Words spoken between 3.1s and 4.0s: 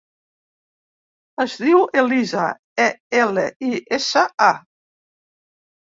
ela, i,